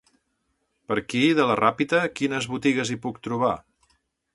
Per 0.91 0.97
aquí, 1.01 1.21
de 1.41 1.47
la 1.51 1.59
Ràpita, 1.61 2.03
quines 2.21 2.51
botigues 2.55 2.97
hi 2.97 3.01
puc 3.05 3.25
trobar? 3.31 3.57